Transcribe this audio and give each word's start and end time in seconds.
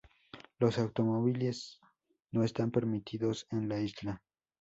Los 0.57 0.79
automóviles 0.79 1.79
no 2.31 2.43
están 2.43 2.71
permitidos 2.71 3.45
en 3.51 3.69
la 3.69 3.79
isla. 3.81 4.23